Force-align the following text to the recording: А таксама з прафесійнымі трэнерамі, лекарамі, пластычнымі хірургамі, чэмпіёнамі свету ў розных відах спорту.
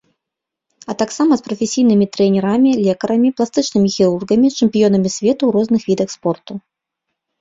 А 0.91 0.95
таксама 1.01 1.33
з 1.41 1.45
прафесійнымі 1.47 2.05
трэнерамі, 2.17 2.71
лекарамі, 2.87 3.29
пластычнымі 3.41 3.89
хірургамі, 3.99 4.47
чэмпіёнамі 4.57 5.09
свету 5.17 5.39
ў 5.45 5.51
розных 5.59 5.81
відах 5.91 6.09
спорту. 6.19 6.53